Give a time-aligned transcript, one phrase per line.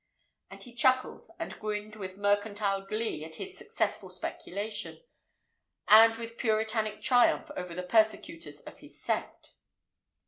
[0.49, 5.03] And he chuckled and grinned with mercantile glee at his successful speculation,
[5.87, 9.53] and with puritanic triumph over the persecutors of his sect.